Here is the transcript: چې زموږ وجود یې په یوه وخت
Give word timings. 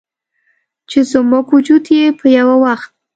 چې 0.89 0.99
زموږ 1.11 1.45
وجود 1.55 1.85
یې 1.97 2.05
په 2.19 2.25
یوه 2.37 2.55
وخت 2.63 2.91